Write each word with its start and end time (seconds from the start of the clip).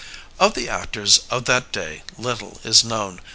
Of 0.39 0.55
the 0.55 0.67
actors 0.67 1.19
of 1.29 1.45
that 1.45 1.71
day 1.71 2.01
little 2.17 2.59
is 2.63 2.83
known. 2.83 3.21